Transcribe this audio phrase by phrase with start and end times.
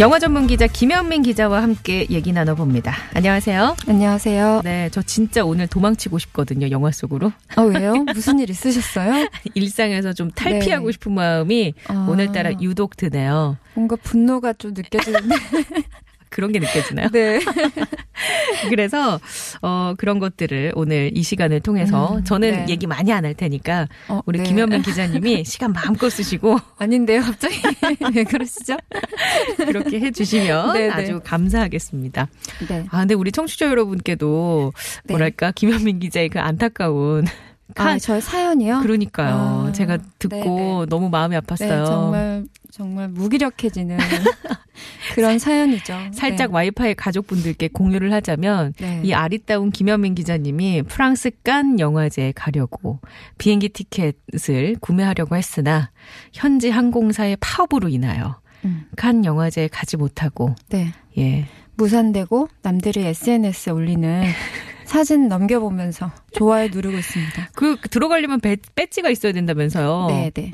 [0.00, 2.94] 영화 전문 기자 김현민 기자와 함께 얘기 나눠봅니다.
[3.12, 3.76] 안녕하세요.
[3.86, 4.62] 안녕하세요.
[4.64, 7.30] 네, 저 진짜 오늘 도망치고 싶거든요, 영화 속으로.
[7.54, 7.92] 아, 왜요?
[8.14, 9.28] 무슨 일 있으셨어요?
[9.52, 10.92] 일상에서 좀 탈피하고 네.
[10.92, 12.06] 싶은 마음이 아.
[12.08, 13.58] 오늘따라 유독 드네요.
[13.74, 15.34] 뭔가 분노가 좀 느껴지는데.
[16.30, 17.08] 그런 게 느껴지나요?
[17.10, 17.40] 네.
[18.70, 19.20] 그래서
[19.62, 22.66] 어 그런 것들을 오늘 이 시간을 통해서 음, 저는 네.
[22.68, 24.44] 얘기 많이 안 할 테니까 어, 우리 네.
[24.44, 27.60] 김현민 기자님이 시간 마음껏 쓰시고 아닌데요, 갑자기.
[28.14, 28.78] 왜 그러시죠?
[29.58, 30.90] 그렇게 해주시면 네, 네.
[30.90, 32.28] 아주 감사하겠습니다.
[32.68, 32.86] 네.
[32.90, 34.72] 아 근데 우리 청취자 여러분께도
[35.04, 35.12] 네.
[35.12, 37.26] 뭐랄까 김현민 기자의 그 안타까운
[37.76, 38.80] 아, 저의 사연이요?
[38.80, 39.34] 그러니까요.
[39.68, 41.68] 아, 제가 듣고 너무 마음이 아팠어요.
[41.68, 43.98] 네, 정말, 정말 무기력해지는
[45.14, 45.94] 그런 사연이죠.
[46.12, 46.54] 살짝 네.
[46.54, 49.00] 와이파이 가족분들께 공유를 하자면 네.
[49.04, 53.00] 이 아리따운 김현민 기자님이 프랑스 깐 영화제에 가려고
[53.38, 55.90] 비행기 티켓을 구매하려고 했으나
[56.32, 60.92] 현지 항공사의 파업으로 인하여 음, 칸 영화제에 가지 못하고 네.
[61.18, 64.24] 예 무산되고 남들이 SNS에 올리는
[64.90, 67.50] 사진 넘겨보면서 좋아요 누르고 있습니다.
[67.54, 70.06] 그 들어가려면 배, 배지가 있어야 된다면서요.
[70.08, 70.52] 네, 네.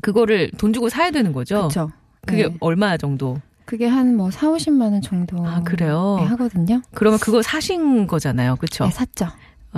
[0.00, 1.56] 그거를 돈 주고 사야 되는 거죠.
[1.68, 1.90] 그렇죠.
[2.24, 2.56] 그게 네.
[2.60, 3.38] 얼마 정도?
[3.64, 6.16] 그게 한 뭐 4, 50만 원 정도 아, 그래요?
[6.20, 6.80] 네, 하거든요.
[6.94, 8.54] 그러면 그거 사신 거잖아요.
[8.56, 8.84] 그렇죠?
[8.84, 9.28] 네, 샀죠.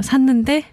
[0.03, 0.65] 샀는데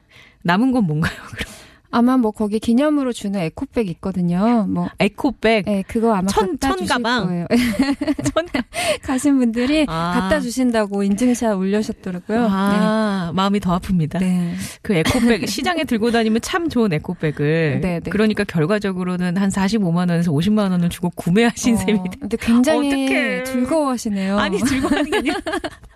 [0.43, 1.13] 남은 건 뭔가요?
[1.31, 1.53] 그럼
[1.91, 4.65] 아마 뭐 거기 기념으로 주는 에코백 있거든요.
[4.69, 7.27] 뭐 에코백 네, 그거 아마 천- 갖다 천 가방?
[7.27, 7.47] 거예요.
[8.33, 8.45] 천
[9.03, 10.13] 가신 분들이 아.
[10.19, 12.47] 갖다 주신다고 인증샷 올리셨더라고요.
[12.49, 14.19] 아, 마음이 더 아픕니다.
[14.19, 14.53] 네.
[14.81, 18.09] 그 에코백 시장에 들고 다니면 참 좋은 에코백을 네, 네.
[18.09, 23.43] 그러니까 결과적으로는 한 45만 원에서 50만 원을 주고 구매하신 어, 셈이 근데 굉장히 어떡해.
[23.43, 24.37] 즐거워하시네요.
[24.39, 25.35] 아니 즐거워하는 게 아니라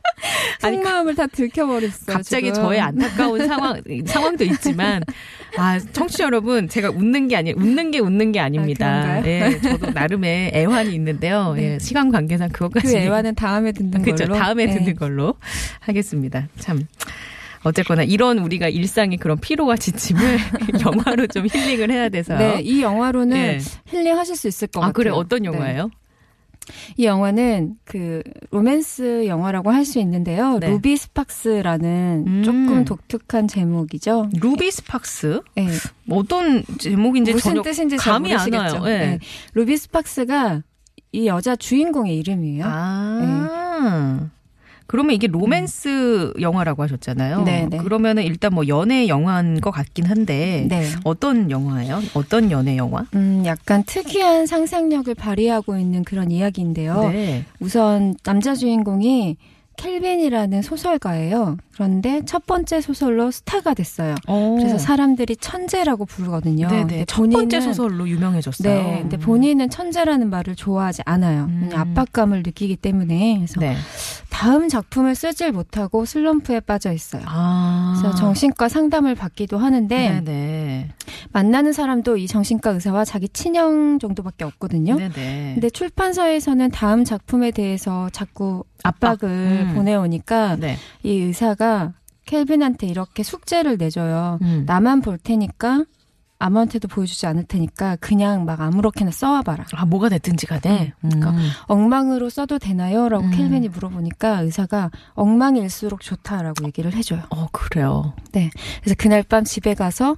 [0.61, 2.15] 아니, 속마음을 다 들켜버렸어요.
[2.15, 2.63] 갑자기 지금.
[2.63, 5.03] 저의 안타까운 상황 상황도 있지만
[5.57, 8.87] 아 청취자 여러분 제가 웃는 게 아니 웃는 게 웃는 게 아닙니다.
[8.87, 9.25] 아?
[9.25, 11.53] 예, 저도 나름의 애환이 있는데요.
[11.57, 11.73] 네.
[11.73, 14.25] 예, 시간 관계상 그것까지 그 애와는 다음에 듣는 그렇죠.
[14.25, 14.37] 걸로.
[14.39, 14.73] 다음에 네.
[14.73, 15.35] 듣는 걸로
[15.79, 16.47] 하겠습니다.
[16.59, 16.85] 참.
[17.63, 20.21] 어쨌거나 이런 우리가 일상의 그런 피로와 지침을
[20.85, 22.37] 영화로 좀 힐링을 해야 돼서.
[22.37, 23.59] 네, 이 영화로는 예.
[23.87, 24.93] 힐링하실 수 있을 것 아, 같아요.
[24.93, 25.09] 그래.
[25.09, 25.45] 어떤 네.
[25.47, 25.89] 영화예요?
[26.97, 28.21] 이 영화는 그
[28.51, 30.57] 로맨스 영화라고 할 수 있는데요.
[30.59, 30.69] 네.
[30.69, 32.43] 루비 스팍스라는 음.
[32.43, 34.29] 조금 독특한 제목이죠.
[34.41, 35.41] 루비 스팍스?
[35.55, 35.67] 네.
[36.09, 38.51] 어떤 제목인지 무슨 뜻인지 잘 감이 안.
[38.53, 38.81] 와요.
[38.85, 38.97] 예.
[38.97, 39.19] 네.
[39.53, 40.63] 루비 스팍스가
[41.11, 42.65] 이 여자 주인공의 이름이에요.
[42.67, 44.29] 아.
[44.88, 47.44] 그러면 이게 로맨스 영화라고 하셨잖아요.
[47.44, 47.78] 네, 네.
[47.78, 50.88] 그러면은 일단 뭐 연애 영화인 것 같긴 한데 네.
[51.03, 52.01] 어떤 영화예요?
[52.13, 53.06] 어떤 연애 영화?
[53.16, 57.09] 음, 약간 특이한 상상력을 발휘하고 있는 그런 이야기인데요.
[57.09, 57.46] 네.
[57.59, 59.38] 우선 남자 주인공이
[59.78, 61.57] 켈빈이라는 소설가예요.
[61.73, 64.16] 그런데 첫 번째 소설로 스타가 됐어요.
[64.28, 64.56] 어.
[64.57, 66.67] 그래서 사람들이 천재라고 부르거든요.
[66.67, 66.81] 네네.
[66.81, 68.73] 근데 첫 번째 소설로 유명해졌어요.
[68.73, 71.46] 네, 근데 본인은 천재라는 말을 좋아하지 않아요.
[71.50, 71.69] 음.
[71.73, 73.75] 압박감을 느끼기 때문에 그래서 네.
[74.35, 77.23] 다음 작품을 쓰질 못하고 슬럼프에 빠져 있어요.
[77.25, 77.96] 아.
[77.97, 80.90] 그래서 정신과 상담을 받기도 하는데 네네.
[81.31, 84.97] 만나는 사람도 이 정신과 의사와 자기 친형 정도밖에 없거든요.
[84.97, 85.51] 네네.
[85.53, 89.73] 근데 출판사에서는 다음 작품에 대해서 자꾸 압박을 음.
[89.73, 90.75] 보내오니까 네.
[91.03, 91.94] 이 의사가
[92.25, 94.38] 켈빈한테 이렇게 숙제를 내줘요.
[94.41, 94.63] 음.
[94.66, 95.85] 나만 볼 테니까
[96.38, 99.66] 아무한테도 보여주지 않을 테니까 그냥 막 아무렇게나 써와봐라.
[99.73, 100.94] 아, 뭐가 됐든지 간에.
[101.01, 101.50] 그러니까 음.
[101.68, 103.07] 엉망으로 써도 되나요?
[103.09, 103.31] 라고 음.
[103.31, 107.23] 켈빈이 물어보니까 의사가 엉망일수록 좋다라고 얘기를 해줘요.
[107.29, 108.13] 어, 그래요.
[108.31, 110.18] 그래서 그날 밤 집에 가서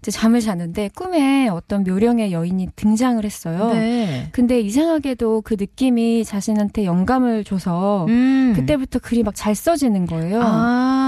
[0.00, 3.70] 이제 잠을 자는데 꿈에 어떤 묘령의 여인이 등장을 했어요.
[3.72, 4.28] 네.
[4.32, 8.52] 근데 이상하게도 그 느낌이 자신한테 영감을 줘서 음.
[8.54, 10.42] 그때부터 글이 막 잘 써지는 거예요.
[10.42, 11.03] 아,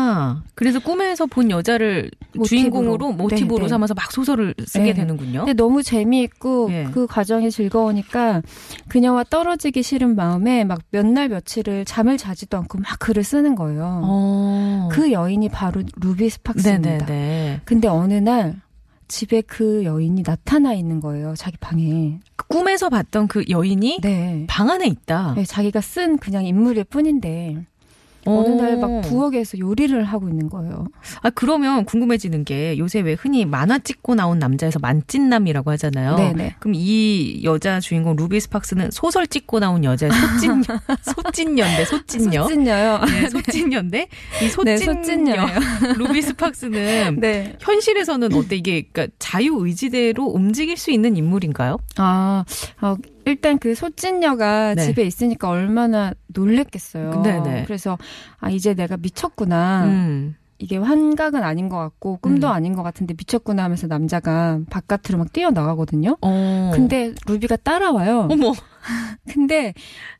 [0.54, 2.44] 그래서 꿈에서 본 여자를 모티브로.
[2.46, 3.68] 주인공으로 모티브로 네, 네.
[3.68, 4.92] 삼아서 막 소설을 쓰게 네.
[4.94, 5.40] 되는군요.
[5.40, 6.88] 근데 너무 재미있고 예.
[6.92, 8.42] 그 과정이 즐거우니까
[8.88, 14.00] 그녀와 떨어지기 싫은 마음에 막 몇 날 며칠을 잠을 자지도 않고 막 글을 쓰는 거예요.
[14.04, 14.88] 어.
[14.92, 17.06] 그 여인이 바로 루비 스팍스입니다.
[17.06, 17.60] 네네네.
[17.64, 18.60] 근데 어느 날
[19.08, 21.34] 집에 그 여인이 나타나 있는 거예요.
[21.36, 22.18] 자기 방에.
[22.48, 24.46] 꿈에서 봤던 그 여인이 네.
[24.48, 25.34] 방 안에 있다.
[25.36, 27.66] 네, 자기가 쓴 그냥 인물일 뿐인데
[28.26, 28.56] 어느 오.
[28.56, 30.86] 날막 부엌에서 요리를 하고 있는 거예요.
[31.22, 36.16] 아 그러면 궁금해지는 게 요새 왜 흔히 만화 찍고 나온 남자에서 만찢남이라고 하잖아요.
[36.16, 36.56] 네네.
[36.58, 40.62] 그럼 이 여자 주인공 루비 스팍스는 소설 찍고 나온 여자 소찐
[41.02, 42.42] 소찐녀인데 소찐녀.
[42.44, 43.00] 소찐녀요.
[43.06, 44.08] 네, 소찐녀인데
[44.42, 45.54] 이 소찐녀 네.
[45.98, 47.56] 루비 스팍스는 네.
[47.60, 51.76] 현실에서는 어때 이게 그러니까 자유 의지대로 움직일 수 있는 인물인가요?
[51.96, 52.44] 아,
[52.80, 52.96] 어,
[53.26, 54.84] 일단 그 소찐녀가 네.
[54.84, 57.22] 집에 있으니까 얼마나 놀랬겠어요.
[57.22, 57.64] 네네.
[57.64, 57.98] 그래서
[58.38, 59.84] 아 이제 내가 미쳤구나.
[59.86, 60.36] 음.
[60.58, 62.52] 이게 환각은 아닌 것 같고 꿈도 음.
[62.52, 66.16] 아닌 것 같은데 미쳤구나 하면서 남자가 바깥으로 막 뛰어나가거든요.
[66.22, 66.70] 어.
[66.72, 68.28] 근데 루비가 따라와요.
[68.30, 68.54] 어머.
[69.32, 69.74] 근데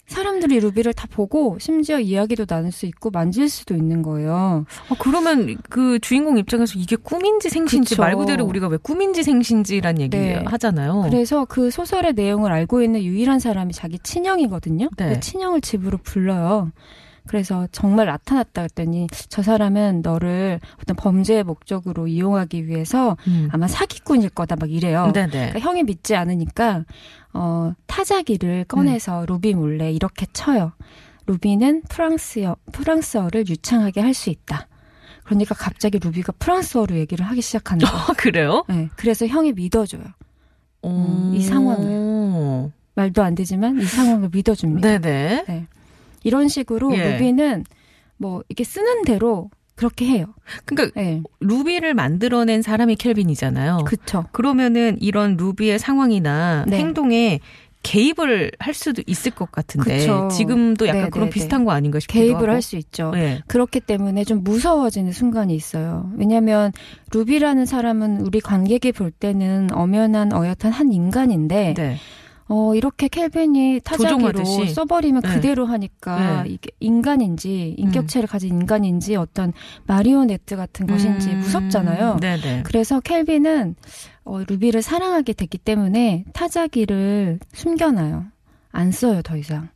[0.07, 4.65] 사람들이 루비를 다 보고 심지어 이야기도 나눌 수 있고 만질 수도 있는 거예요.
[4.89, 8.03] 어, 그러면 그 주인공 입장에서 이게 꿈인지 생신지 그쵸.
[8.03, 10.43] 말 그대로 우리가 왜 꿈인지 생신지란 얘기 네.
[10.47, 11.03] 하잖아요.
[11.11, 14.91] 그래서 그 소설의 내용을 알고 있는 유일한 사람이 자기 친형이거든요.
[14.97, 15.09] 네.
[15.15, 16.71] 그 친형을 집으로 불러요.
[17.27, 23.49] 그래서 정말 나타났다 했더니 저 사람은 너를 어떤 범죄의 목적으로 이용하기 위해서 음.
[23.53, 25.11] 아마 사기꾼일 거다 막 이래요.
[25.13, 25.31] 네네.
[25.31, 26.85] 그러니까 형이 믿지 않으니까
[27.37, 29.27] 어 타자기를 꺼내서 음.
[29.27, 30.73] 루비 몰래 이렇게 쳐요.
[31.27, 34.69] 루비는 프랑스어 프랑스어를 유창하게 할 수 있다.
[35.25, 37.99] 그러니까 갑자기 루비가 프랑스어로 얘기를 하기 시작하는 거예요.
[38.01, 38.65] 아, 그래요?
[38.69, 40.05] 네, 그래서 형이 믿어줘요.
[40.85, 42.71] 음, 이 상황을.
[42.95, 44.99] 말도 안 되지만 이 상황을 믿어줍니다.
[44.99, 45.67] 네네.
[46.23, 47.13] 이런 식으로 예.
[47.13, 47.65] 루비는
[48.17, 50.27] 뭐 이렇게 쓰는 대로 그렇게 해요.
[50.65, 53.85] 그러니까 네, 루비를 만들어낸 사람이 켈빈이잖아요.
[53.87, 54.25] 그쵸.
[54.33, 56.79] 그러면은 이런 루비의 상황이나 네.
[56.79, 57.41] 행동에
[57.83, 60.27] 개입을 할 수도 있을 것 같은데 그쵸.
[60.33, 62.51] 지금도 약간 네, 그런 네, 비슷한 거 아닌가 싶기도 개입을.
[62.51, 63.13] 할 수 있죠.
[63.13, 63.41] 네.
[63.47, 66.11] 그렇기 때문에 좀 무서워지는 순간이 있어요.
[66.17, 66.73] 왜냐하면
[67.13, 71.97] 루비라는 사람은 우리 관객이 볼 때는 엄연한 어엿한 한 인간인데 네.
[72.49, 74.45] 어 이렇게 켈빈이 타자기로.
[74.45, 75.35] 써버리면 네.
[75.35, 76.51] 그대로 하니까 네.
[76.51, 79.53] 이게 인간인지 인격체를 가진 인간인지 어떤
[79.87, 82.19] 마리오네트 같은 것인지 음, 무섭잖아요.
[82.21, 82.63] 네네.
[82.65, 83.75] 그래서 켈빈은
[84.25, 88.27] 어, 루비를 사랑하게 됐기 때문에 타자기를 숨겨놔요.
[88.73, 89.69] 안 써요, 더 이상.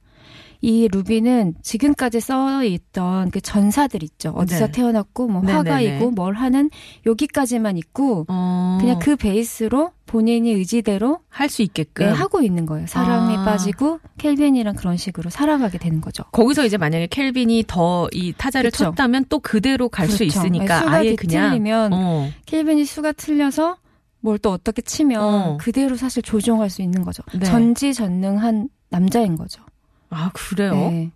[0.62, 4.30] 이 루비는 지금까지 써 있던 그 전사들 있죠.
[4.36, 4.72] 어디서 네.
[4.72, 5.56] 태어났고 뭐 네네네.
[5.70, 6.70] 화가이고 뭘 하는
[7.06, 12.86] 여기까지만 있고 어, 그냥 그 베이스로 본인이 의지대로 할 수 있게끔 네, 하고 있는 거예요.
[12.86, 13.44] 사랑에 아.
[13.44, 16.24] 빠지고 켈빈이랑 그런 식으로 살아가게 되는 거죠.
[16.32, 18.84] 거기서 이제 만약에 켈빈이 더 이 타자를 그쵸.
[18.84, 20.24] 쳤다면 또 그대로 갈수 그렇죠.
[20.24, 22.28] 있으니까 수가 아예 그냥 어.
[22.46, 23.76] 켈빈이 수가 틀려서
[24.20, 25.56] 뭘 또 어떻게 치면 어.
[25.58, 27.22] 그대로 사실 조종할 수 있는 거죠.
[27.32, 27.44] 네.
[27.46, 29.62] 전지전능한 남자인 거죠.
[30.10, 30.74] 아 그래요?
[30.74, 31.10] 네.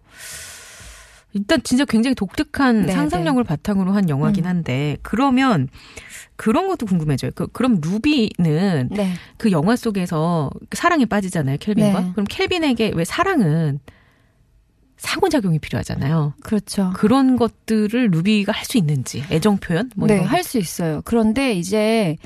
[1.33, 4.49] 일단 진짜 굉장히 독특한 네, 상상력을 바탕으로 한 영화긴 음.
[4.51, 5.69] 한데 그러면
[6.37, 7.33] 그런 것도 궁금해져요.
[7.35, 9.13] 그, 그럼 루비는 네.
[9.37, 12.01] 그 영화 속에서 사랑에 빠지잖아요, 켈빈과.
[12.01, 12.11] 네.
[12.13, 13.81] 그럼 켈빈에게 왜 사랑은
[14.97, 16.35] 상호작용이 필요하잖아요.
[16.43, 16.93] 그렇죠.
[16.95, 20.21] 그런 것들을 루비가 할 수 있는지 애정 표현 뭐 네.
[20.21, 21.03] 할 수 있어요.
[21.05, 22.17] 그런데 이제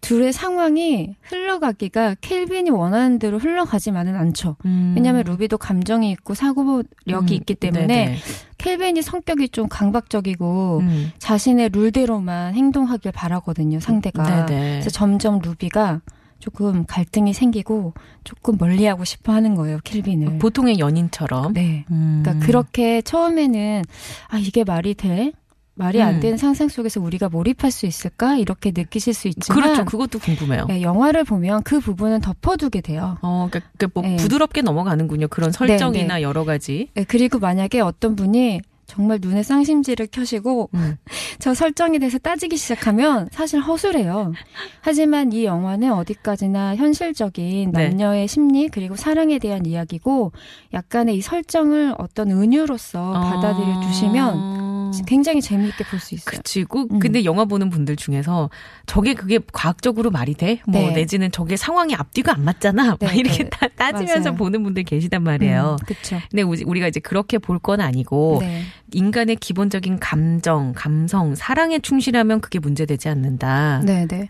[0.00, 4.56] 둘의 상황이 흘러가기가 켈빈이 원하는 대로 흘러가지만은 않죠.
[4.64, 4.94] 음.
[4.96, 8.16] 왜냐하면 루비도 감정이 있고 사고력이 음, 있기 때문에 네네.
[8.58, 11.12] 켈빈이 성격이 좀 강박적이고 음.
[11.18, 14.46] 자신의 룰대로만 행동하길 바라거든요, 상대가.
[14.46, 14.70] 네네.
[14.72, 16.00] 그래서 점점 루비가
[16.38, 17.92] 조금 갈등이 생기고
[18.24, 20.38] 조금 멀리하고 싶어 하는 거예요, 켈빈을.
[20.38, 21.52] 보통의 연인처럼.
[21.52, 21.84] 네.
[21.90, 22.22] 음.
[22.22, 23.82] 그러니까 그렇게 처음에는
[24.28, 25.32] 아 이게 말이 돼?
[25.74, 26.20] 말이 안 음.
[26.20, 28.36] 되는 상상 속에서 우리가 몰입할 수 있을까?
[28.36, 29.84] 이렇게 느끼실 수 있지만 그렇죠.
[29.84, 30.66] 그것도 궁금해요.
[30.66, 33.16] 네, 영화를 보면 그 부분은 덮어두게 돼요.
[33.22, 34.16] 어, 그러니까, 그러니까 뭐 네.
[34.16, 35.28] 부드럽게 넘어가는군요.
[35.28, 36.88] 그런 설정이나 여러 가지.
[36.94, 38.60] 네, 그리고 만약에 어떤 분이
[38.90, 40.96] 정말 눈에 쌍심지를 켜시고 음.
[41.38, 44.32] 저 설정에 대해서 따지기 시작하면 사실 허술해요.
[44.80, 47.88] 하지만 이 영화는 어디까지나 현실적인 네.
[47.88, 50.32] 남녀의 심리 그리고 사랑에 대한 이야기고
[50.74, 54.69] 약간의 이 설정을 어떤 은유로서 받아들여 주시면 어.
[55.06, 56.24] 굉장히 재미있게 볼 수 있어요.
[56.36, 56.64] 그치.
[56.64, 56.98] 그, 음.
[56.98, 58.50] 근데 영화 보는 분들 중에서
[58.86, 60.60] 저게 그게 과학적으로 말이 돼?
[60.66, 60.92] 뭐 네.
[60.92, 62.96] 내지는 저게 상황이 앞뒤가 안 맞잖아.
[62.98, 63.50] 네, 막 이렇게 네.
[63.50, 64.34] 따, 맞아요.
[64.36, 65.76] 보는 분들 계시단 말이에요.
[65.86, 66.18] 그렇죠.
[66.30, 68.62] 근데 우리- 우리가 이제 그렇게 볼 건 아니고 네.
[68.92, 73.82] 인간의 기본적인 감정, 감성, 사랑에 충실하면 그게 문제되지 않는다.
[73.84, 74.28] 네, 네.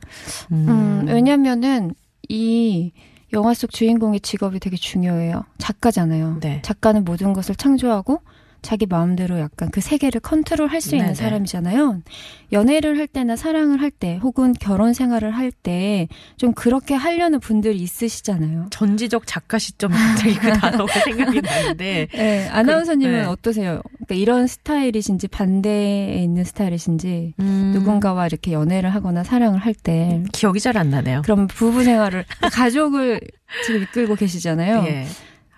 [0.51, 0.69] 음.
[0.69, 1.95] 음, 왜냐면은
[2.29, 2.93] 이
[3.33, 5.45] 영화 속 주인공의 직업이 되게 중요해요.
[5.59, 6.39] 작가잖아요.
[6.41, 6.61] 네.
[6.63, 8.21] 작가는 모든 것을 창조하고
[8.63, 11.15] 자기 마음대로 약간 그 세계를 컨트롤할 수 있는 네네.
[11.15, 12.03] 사람이잖아요.
[12.53, 17.79] 연애를 할 때나 사랑을 할 때 혹은 결혼 생활을 할 때 좀 그렇게 하려는 분들이
[17.79, 18.67] 있으시잖아요.
[18.71, 23.25] 전지적 작가 시점에 갑자기 그 단어가 생각이 나는데 네, 아나운서님은 네.
[23.25, 23.83] 어떠세요?
[23.99, 27.73] 그러니까 이런 스타일이신지 반대에 있는 스타일이신지 음.
[27.75, 31.23] 누군가와 이렇게 연애를 하거나 사랑을 할 때 기억이 잘 안 나네요.
[31.23, 33.21] 그럼 부부 생활을 가족을
[33.65, 34.85] 지금 이끌고 계시잖아요.
[34.89, 35.07] 예.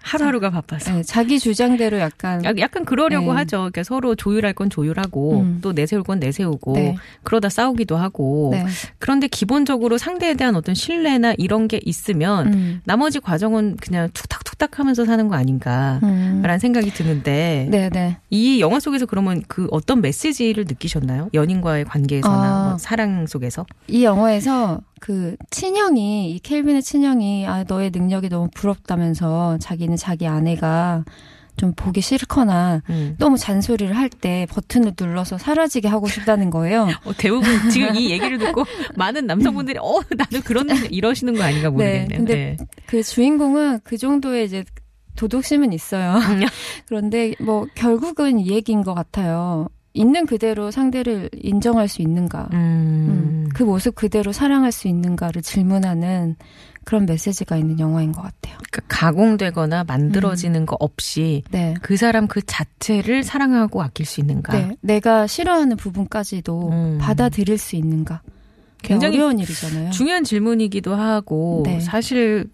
[0.02, 0.92] 하루하루가 바빠서.
[0.92, 3.38] 네, 자기 주장대로 약간 약- 약간 그러려고 네.
[3.38, 3.58] 하죠.
[3.58, 5.58] 그러니까 서로 조율할 건 조율하고 음.
[5.62, 6.96] 또 내세울 건 내세우고 네.
[7.22, 8.66] 그러다 싸우기도 하고 네.
[8.98, 12.80] 그런데 기본적으로 상대에 대한 어떤 신뢰나 이런 게 있으면 음.
[12.84, 16.58] 나머지 과정은 그냥 툭탁툭탁 하면서 사는 거 아닌가라는 음.
[16.60, 18.18] 생각이 드는데 네, 네.
[18.30, 21.30] 이 영화 속에서 그러면 그 어떤 메시지를 느끼셨나요?
[21.34, 22.68] 연인과의 관계에서나 아.
[22.70, 23.64] 뭐 사랑 속에서?
[23.88, 31.04] 이 영화에서 그 친형이 이 켈빈의 친형이 아 너의 능력이 너무 부럽다면서 자기는 자기 아내가
[31.56, 33.16] 좀 보기 싫거나 음.
[33.18, 36.86] 너무 잔소리를 할 때 버튼을 눌러서 사라지게 하고 싶다는 거예요.
[37.04, 42.06] 어, 대부분 지금 이 얘기를 듣고 많은 남성분들이 어 나도 그런 이러시는 거 아닌가 모르겠네요.
[42.06, 42.66] 네, 근데 네.
[42.86, 44.62] 그 주인공은 그 정도의 이제
[45.16, 46.12] 도덕심은 있어요.
[46.14, 46.42] 음.
[46.86, 49.66] 그런데 뭐 결국은 이 얘기인 것 같아요.
[49.94, 52.48] 있는 그대로 상대를 인정할 수 있는가?
[52.52, 52.58] 음.
[52.58, 56.36] 음, 그 모습 그대로 사랑할 수 있는가를 질문하는
[56.84, 58.56] 그런 메시지가 있는 영화인 것 같아요.
[58.70, 61.74] 그러니까 가공되거나 만들어지는 거 없이 네.
[61.82, 64.52] 그 사람 그 자체를 사랑하고 아낄 수 있는가?
[64.52, 64.76] 네.
[64.80, 66.98] 내가 싫어하는 부분까지도 음.
[67.00, 68.22] 받아들일 수 있는가?
[68.82, 69.90] 굉장히 굉장히 어려운 일이잖아요.
[69.90, 71.78] 중요한 질문이기도 하고 네.
[71.80, 72.50] 사실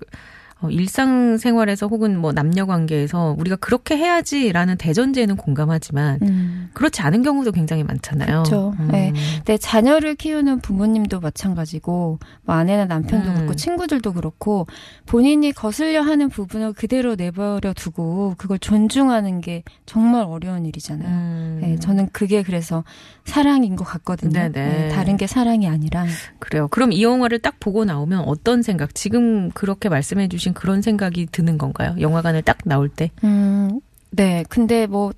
[0.61, 6.71] 어, 일상생활에서 혹은 뭐 남녀 관계에서 우리가 그렇게 해야지라는 대전제에는 공감하지만 음.
[6.75, 8.43] 그렇지 않은 경우도 굉장히 많잖아요.
[8.43, 8.75] 그렇죠.
[8.81, 8.89] 음.
[8.91, 9.13] 네.
[9.45, 13.35] 내 자녀를 키우는 부모님도 마찬가지고 뭐 아내나 남편도 음.
[13.37, 14.67] 그렇고 친구들도 그렇고
[15.07, 21.09] 본인이 거슬려 하는 부분을 그대로 내버려 두고 그걸 존중하는 게 정말 어려운 일이잖아요.
[21.09, 21.59] 음.
[21.63, 22.83] 네, 저는 그게 그래서
[23.25, 24.33] 사랑인 것 같거든요.
[24.33, 24.51] 네네.
[24.51, 26.05] 네, 다른 게 사랑이 아니라.
[26.41, 26.67] 그래요.
[26.69, 31.59] 그럼 이 영화를 딱 보고 나오면 어떤 생각, 지금 그렇게 말씀해 주신 그런 생각이 드는
[31.59, 31.95] 건가요?
[32.01, 33.11] 영화관을 딱 나올 때?
[33.25, 34.45] 음, 네.
[34.49, 35.13] 근데 뭐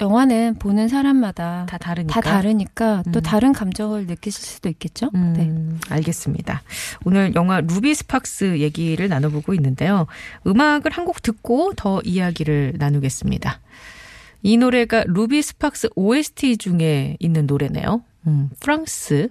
[0.00, 2.20] 영화는 보는 사람마다 다 다르니까.
[2.20, 3.22] 다 다르니까 또 음.
[3.22, 5.10] 다른 감정을 느끼실 수도 있겠죠.
[5.14, 5.94] 음, 네.
[5.94, 6.62] 알겠습니다.
[7.04, 10.06] 오늘 영화 루비 스팍스 얘기를 나눠보고 있는데요.
[10.46, 13.60] 음악을 한 곡 듣고 더 이야기를 나누겠습니다.
[14.42, 18.02] 이 노래가 루비 스팍스 OST 중에 있는 노래네요.
[18.26, 19.28] 음, 프랑스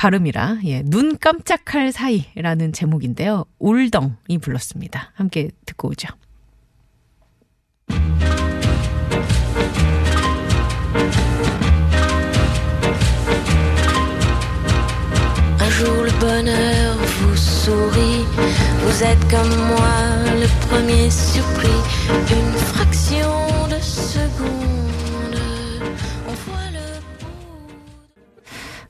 [0.00, 3.44] 발음이라 예, 눈 깜짝할 사이라는 제목인데요.
[3.58, 5.12] 올덩이 불렀습니다.
[5.14, 6.08] 함께 듣고 오죠.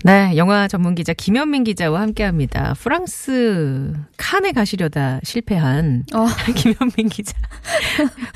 [0.02, 2.75] 네, 영화 전문 기자 김현민 기자와 함께 합니다.
[2.78, 6.26] 프랑스 칸에 가시려다 실패한 어,
[6.57, 7.37] 김현민 기자.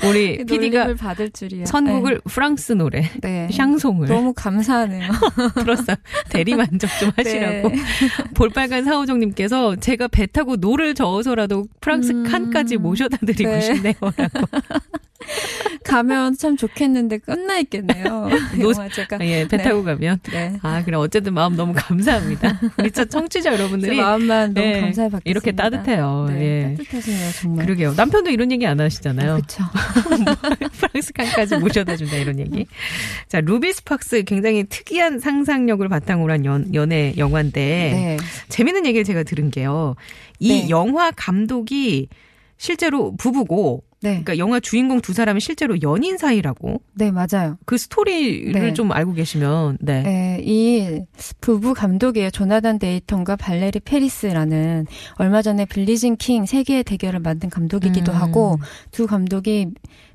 [0.07, 1.65] 우리 PD가 놀림을 받을 줄이야.
[1.65, 3.47] 선곡을 프랑스 노래 네.
[3.47, 3.49] 네.
[3.51, 5.11] 샹송을 너무 감사하네요.
[5.57, 5.95] 들었어요.
[6.29, 7.69] 대리 만족 좀 하시라고.
[7.69, 7.75] 네.
[8.35, 12.23] 볼빨간 사오정 님께서 제가 배 타고 노를 저어서라도 프랑스 음.
[12.25, 13.61] 칸까지 모셔다 드리고 네.
[13.61, 14.47] 싶네요라고.
[15.83, 18.29] 가면 참 좋겠는데 끝나 있겠네요.
[18.59, 19.19] 노- 영화 제가.
[19.21, 19.63] 예, 배 네.
[19.63, 20.19] 타고 가면.
[20.31, 20.57] 네.
[20.61, 20.97] 아, 그래.
[20.97, 22.59] 어쨌든 마음 너무 감사합니다.
[22.79, 25.29] 우리 첫 청취자 제 여러분들이 마음만 너무 네, 감사히 받겠습니다.
[25.29, 26.25] 이렇게 따뜻해요.
[26.29, 26.41] 네,
[26.71, 26.75] 예.
[26.75, 27.65] 따뜻하시네요, 정말.
[27.65, 27.93] 그러게요.
[27.95, 29.35] 남편도 이런 얘기 안 하시잖아요.
[29.35, 29.63] 그렇죠.
[30.79, 32.65] 프랑스 칸까지 모셔다 준다 이런 얘기.
[33.27, 38.17] 자, 루비 스팍스 굉장히 특이한 상상력을 바탕으로 한 연, 연애 영화인데 네.
[38.49, 39.95] 재밌는 얘기를 제가 들은 게요.
[40.39, 40.69] 이 네.
[40.69, 42.09] 영화 감독이
[42.57, 44.09] 실제로 부부고 네.
[44.11, 47.57] 그러니까 영화 주인공 두 사람이 실제로 연인 사이라고 네, 맞아요.
[47.65, 48.73] 그 스토리를 네.
[48.73, 50.03] 좀 알고 계시면 네.
[50.03, 51.01] 네, 이
[51.41, 52.29] 부부 감독이에요.
[52.29, 54.85] 조나단 데이턴과 발레리 페리스라는
[55.15, 58.17] 얼마 전에 빌리진 킹 세기의 대결을 만든 감독이기도 음.
[58.17, 58.59] 하고
[58.91, 59.69] 두 감독이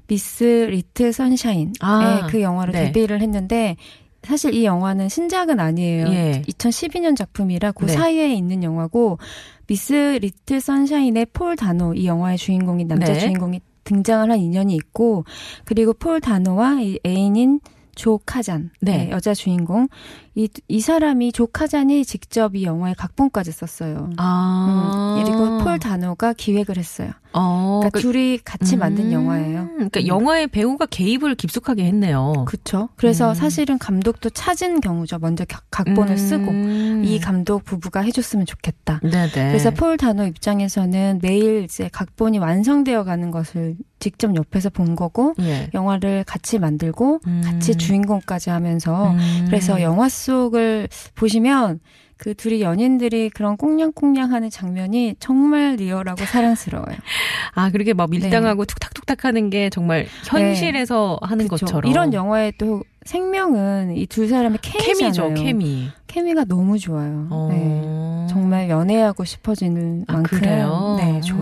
[0.07, 2.87] 미스 리틀 선샤인 아, 그 영화를 네.
[2.87, 3.77] 데뷔를 했는데
[4.23, 6.07] 사실 이 영화는 신작은 아니에요.
[6.09, 6.43] 예.
[6.49, 7.93] 2012년 작품이라 그 네.
[7.93, 9.19] 사이에 있는 영화고
[9.67, 13.21] 미스 리틀 선샤인의 폴 다노 이 영화의 주인공인 남자 네.
[13.21, 15.25] 주인공이 등장을 한 인연이 있고
[15.65, 17.61] 그리고 폴 다노와 이 애인인
[18.01, 18.97] 조 카잔 네.
[18.97, 19.87] 네, 여자 주인공
[20.35, 24.09] 이, 이 사람이 조 카잔이 직접 이 영화의 각본까지 썼어요.
[24.17, 25.17] 아.
[25.19, 27.11] 음, 그리고 폴 다노가 기획을 했어요.
[27.35, 29.69] 어, 그러니까 둘이 같이 만든 음, 영화예요.
[29.75, 30.07] 그러니까 음.
[30.07, 32.47] 영화의 배우가 개입을 깊숙하게 했네요.
[32.49, 32.89] 그렇죠.
[32.97, 33.35] 그래서 음.
[33.35, 35.19] 사실은 감독도 찾은 경우죠.
[35.19, 36.17] 먼저 각- 각본을 음.
[36.17, 39.01] 쓰고 이 감독 부부가 해줬으면 좋겠다.
[39.03, 39.31] 네네.
[39.31, 45.69] 그래서 폴 다노 입장에서는 매일 이제 각본이 완성되어 가는 것을 직접 옆에서 본 거고 예.
[45.75, 47.43] 영화를 같이 만들고 음.
[47.45, 49.45] 같이 주인공까지 하면서 음.
[49.47, 51.79] 그래서 영화 속을 보시면
[52.17, 56.95] 그 둘이 연인들이 그런 꽁냥꽁냥 하는 장면이 정말 리얼하고 사랑스러워요.
[57.55, 61.49] 아, 그렇게 막 밀당하고 툭탁툭탁 하는 게 정말 현실에서 하는 네.
[61.49, 61.65] 그쵸?
[61.65, 61.91] 것처럼.
[61.91, 65.29] 이런 영화의 또 생명은 이 두 사람의 케미잖아요.
[65.35, 65.89] 케미죠, 케미.
[66.09, 67.27] 케미가 너무 좋아요.
[67.31, 67.49] 어.
[67.51, 68.27] 네.
[68.31, 70.97] 정말 연애하고 싶어지는 아, 만큼 그래요?
[70.99, 71.40] 네 좋아요.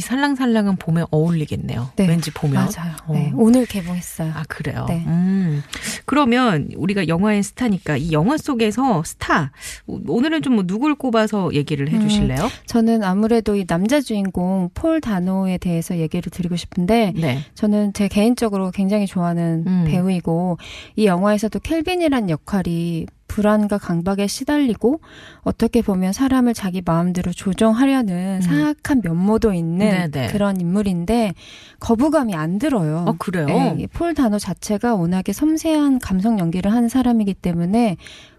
[0.00, 1.90] 음, 이 살랑살랑은 봄에 어울리겠네요.
[1.96, 2.54] 네, 왠지 보면.
[2.74, 2.94] 맞아요.
[3.10, 3.36] 네, 어.
[3.36, 4.32] 오늘 개봉했어요.
[4.34, 4.86] 아, 그래요?
[4.88, 5.04] 네.
[5.06, 5.62] 음.
[6.06, 9.52] 그러면 우리가 영화의 스타니까 이 영화 속에서 스타,
[9.86, 12.48] 오늘은 좀 뭐 누굴 꼽아서 얘기를 해 주실래요?
[12.66, 17.38] 저는 아무래도 이 남자 주인공 폴 다노에 대해서 얘기를 드리고 싶은데 네.
[17.54, 19.84] 저는 제 개인적으로 굉장히 좋아하는 음.
[19.86, 20.58] 배우이고
[20.96, 25.00] 이 영화에서도 켈빈이란 역할이 불안과 강박에 시달리고
[25.42, 28.40] 어떻게 보면 사람을 자기 마음대로 조정하려는 음.
[28.42, 30.32] 사악한 면모도 있는 네네.
[30.32, 31.34] 그런 인물인데
[31.78, 33.04] 거부감이 안 들어요.
[33.06, 33.46] 어, 그래요?
[33.46, 37.98] 네, 이폴 다노 자체가 워낙에 섬세한 감성 연기를 하는 사람이기 때문에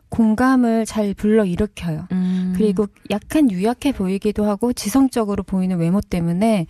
[0.09, 2.09] 공감을 잘 불러 일으켜요.
[2.11, 2.53] 음.
[2.57, 6.65] 그리고 약간 유약해 보이기도 하고 지성적으로 보이는 외모 때문에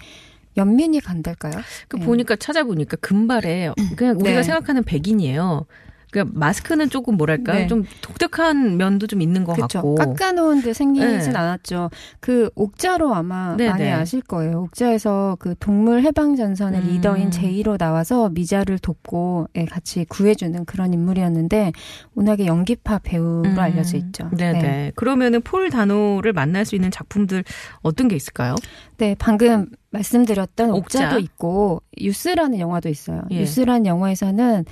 [0.57, 1.53] 연민이 간달까요?
[1.87, 2.05] 그 네.
[2.05, 4.43] 보니까 찾아보니까 금발에 그냥 우리가 네.
[4.43, 5.65] 생각하는 백인이에요.
[6.11, 7.67] 그러니까 마스크는 조금 뭐랄까 네.
[7.67, 9.79] 좀 독특한 면도 좀 있는 것 그렇죠.
[9.79, 9.95] 같고.
[9.95, 11.37] 깎아놓은 듯 생기진 네.
[11.37, 11.89] 않았죠.
[12.19, 13.91] 그 옥자로 아마 네, 많이 네.
[13.91, 14.63] 아실 거예요.
[14.63, 16.87] 옥자에서 그 동물 해방 전선의 음.
[16.87, 21.71] 리더인 제이로 나와서 미자를 돕고 예, 같이 구해주는 그런 인물이었는데
[22.13, 23.57] 워낙에 연기파 배우로 음.
[23.57, 24.29] 알려져 있죠.
[24.37, 24.91] 네네.
[24.95, 27.45] 그러면은 폴 다노를 만날 수 있는 작품들
[27.81, 28.55] 어떤 게 있을까요?
[28.97, 30.99] 네, 방금 말씀드렸던 옥자.
[31.05, 33.21] 옥자도 있고 유스라는 영화도 있어요.
[33.31, 33.39] 예.
[33.41, 34.65] 유스라는 영화에서는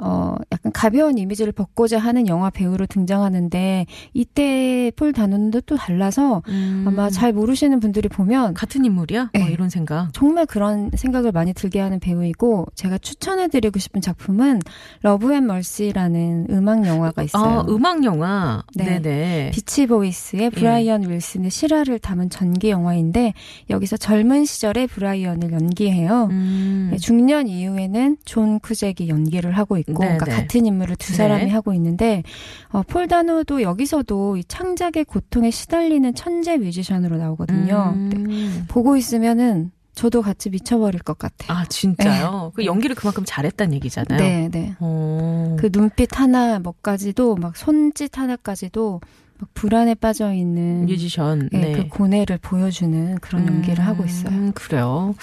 [0.00, 6.42] 어 약간 가벼운 이미지를 벗고자 하는 영화 배우로 등장하는데 이때 폴 다노도 또 달라서
[6.86, 9.30] 아마 잘 모르시는 분들이 보면 같은 인물이야?
[9.32, 9.42] 네.
[9.42, 10.12] 어, 이런 생각.
[10.12, 14.60] 정말 그런 생각을 많이 들게 하는 배우이고 제가 추천해 드리고 싶은 작품은
[15.02, 17.60] 러브 앤 멀시라는 음악 영화가 있어요.
[17.60, 18.62] 아, 음악 영화.
[18.74, 19.00] 네.
[19.00, 19.50] 네네.
[19.52, 23.34] 비치 보이스의 브라이언 윌슨의 실화를 담은 전기 영화인데
[23.70, 26.28] 여기서 젊은 시절의 브라이언을 연기해요.
[26.30, 26.88] 음.
[26.92, 30.32] 네, 중년 이후에는 존 쿠잭이 연기를 하고 있고 네, 그러니까 네.
[30.32, 31.50] 같은 인물을 두 사람이 네.
[31.50, 32.22] 하고 있는데
[32.70, 37.92] 어, 폴 다노도 여기서도 이 창작의 고통에 시달리는 천재 뮤지션으로 나오거든요.
[37.94, 38.08] 음.
[38.08, 41.58] 네, 보고 있으면은 저도 같이 미쳐버릴 것 같아요.
[41.58, 42.52] 아, 진짜요?
[42.54, 44.20] 그 연기를 그만큼 잘했다는 얘기잖아요.
[44.20, 44.76] 네, 네.
[44.78, 45.56] 어.
[45.58, 49.00] 그 눈빛 하나 뭐까지도 막 손짓 하나까지도
[49.40, 51.48] 막 불안에 빠져 있는 뮤지션.
[51.52, 51.72] 네, 네.
[51.72, 54.32] 그 고뇌를 보여주는 그런 연기를 하고 있어요.
[54.34, 55.14] 음, 그래요.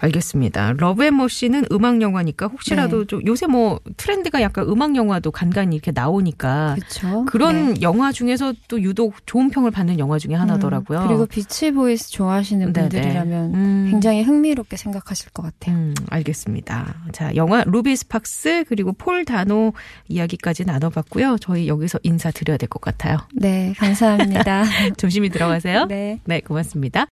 [0.00, 0.74] 알겠습니다.
[0.78, 3.06] 러브앤머씨는 음악 영화니까 혹시라도 네.
[3.06, 7.24] 좀 요새 뭐 트렌드가 약간 음악 영화도 간간히 이렇게 나오니까 그렇죠.
[7.24, 11.04] 그런 영화 중에서 또 유독 좋은 평을 받는 영화 중에 하나더라고요.
[11.08, 12.88] 그리고 비치 보이스 좋아하시는 네네.
[12.90, 13.88] 분들이라면 음.
[13.90, 15.74] 굉장히 흥미롭게 생각하실 것 같아요.
[15.74, 16.94] 음, 알겠습니다.
[17.12, 19.72] 자, 영화 루비 스팍스 그리고 폴 다노
[20.06, 21.38] 이야기까지 나눠봤고요.
[21.40, 23.16] 저희 여기서 인사드려야 될 것 같아요.
[23.48, 24.64] 네, 감사합니다.
[24.98, 25.86] 조심히 들어가세요.
[25.86, 26.18] 네.
[26.26, 27.06] 네, 고맙습니다.